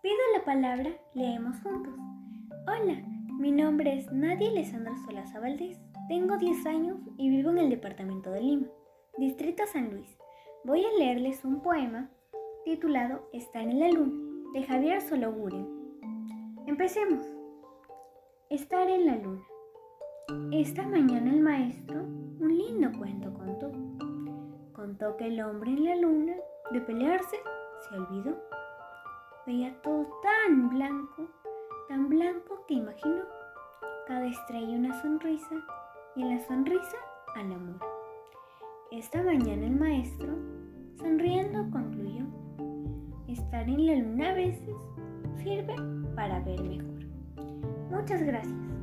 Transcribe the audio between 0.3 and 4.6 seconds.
la palabra, leemos juntos. Hola, mi nombre es Nadia